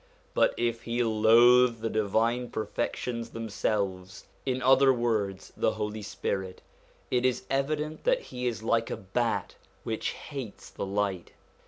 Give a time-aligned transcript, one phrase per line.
[0.33, 6.63] But if he loathe the divine perfections themselves, in other words the Holy Spirit,
[7.11, 11.33] it is evident that he is like a bat which hates the light.